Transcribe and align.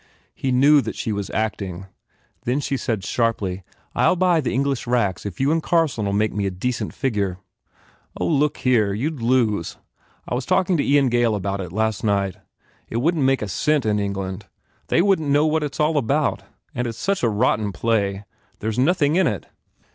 He 0.33 0.51
knew 0.51 0.81
that 0.81 0.95
she 0.95 1.11
was 1.11 1.29
acting. 1.29 1.85
Then 2.43 2.59
she 2.59 2.75
said 2.75 3.03
sharply, 3.03 3.61
"I 3.93 4.07
ll 4.07 4.15
buy 4.15 4.41
the 4.41 4.51
English 4.51 4.87
rights 4.87 5.21
72 5.21 5.21
FULL 5.21 5.21
BLOOM 5.21 5.33
if 5.35 5.39
you 5.41 5.51
and 5.51 5.61
Carlson 5.63 6.07
ll 6.09 6.13
make 6.13 6.33
me 6.33 6.47
a 6.47 6.49
decent 6.49 6.91
figure." 6.91 7.37
"Oh, 8.19 8.25
look 8.25 8.57
here! 8.57 8.93
You 8.93 9.11
d 9.11 9.23
lose. 9.23 9.77
I 10.27 10.33
was 10.33 10.47
talking 10.47 10.75
to 10.77 10.83
Ian 10.83 11.09
Gail 11.09 11.35
about 11.35 11.61
it, 11.61 11.71
last 11.71 12.03
night. 12.03 12.37
It 12.89 12.97
wouldn 12.97 13.21
t 13.21 13.25
make 13.27 13.43
a 13.43 13.47
cent 13.51 13.85
in 13.85 13.99
England. 13.99 14.47
They 14.87 15.03
wouldn 15.03 15.27
t 15.27 15.31
know 15.33 15.45
what 15.45 15.61
it 15.61 15.75
s 15.75 15.79
all 15.79 15.95
about. 15.99 16.41
And 16.73 16.87
it 16.87 16.95
s 16.95 16.97
such 16.97 17.21
a 17.21 17.29
rotten 17.29 17.71
play! 17.71 18.25
There 18.57 18.71
s 18.71 18.79
nothing 18.79 19.17
in 19.17 19.27
it!" 19.27 19.45